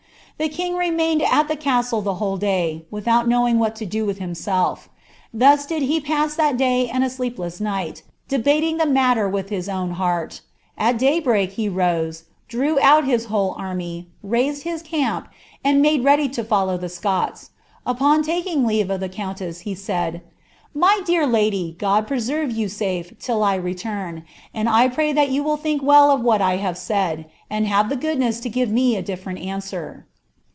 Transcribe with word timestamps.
The 0.37 0.49
king 0.49 0.75
remained 0.75 1.21
at 1.21 1.47
the 1.47 1.55
casile 1.55 2.01
the 2.01 2.15
whole 2.15 2.35
day, 2.37 2.83
wittiout 2.91 3.27
knowing 3.27 3.57
wItBt 3.59 3.83
(o 3.85 3.85
do 3.85 4.05
with 4.07 4.17
himself. 4.17 4.89
Thus 5.31 5.67
did 5.67 5.83
he 5.83 5.99
pass 5.99 6.35
tlial 6.35 6.57
day 6.57 6.89
and 6.89 7.03
a 7.03 7.11
sleepless 7.11 7.59
ni^ht, 7.59 8.01
drbnting 8.27 8.79
the 8.79 8.85
iDBtter 8.85 9.29
with 9.31 9.49
his 9.49 9.67
otvn 9.67 9.91
heart 9.91 10.41
At 10.79 10.95
iJaybreak 10.97 11.49
he 11.49 11.69
rose, 11.69 12.23
dnw 12.49 12.79
out 12.81 13.05
his 13.05 13.25
whole 13.25 13.53
army, 13.55 14.07
raised 14.23 14.63
his 14.63 14.81
camp, 14.81 15.27
and 15.63 15.79
made 15.79 16.03
ready 16.03 16.27
to 16.29 16.43
follow 16.43 16.75
llie 16.75 16.89
Scots. 16.89 17.51
Upon 17.85 18.23
taking 18.23 18.65
leave 18.65 18.89
of 18.89 18.99
the 18.99 19.09
countess, 19.09 19.59
he 19.59 19.75
said, 19.75 20.23
'My 20.73 21.01
dear 21.05 21.27
lady, 21.27 21.75
God 21.77 22.07
preserve 22.07 22.49
you 22.51 22.67
safe 22.67 23.13
till 23.19 23.41
t 23.45 23.59
retuin, 23.59 24.23
and 24.55 24.67
1 24.67 24.89
pray 24.89 25.13
that 25.13 25.29
rou 25.29 25.43
will 25.43 25.57
think 25.57 25.83
well 25.83 26.09
of 26.09 26.21
what 26.21 26.41
1 26.41 26.57
have 26.57 26.79
said, 26.79 27.27
and 27.47 27.67
have 27.67 27.89
the 27.89 27.95
goodness 27.95 28.39
to 28.39 28.49
give 28.49 28.71
me 28.71 28.95
■ 28.95 29.03
diflereni 29.05 29.45
answer.' 29.45 30.07